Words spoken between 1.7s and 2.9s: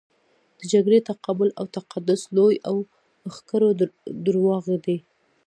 تقدس لوی او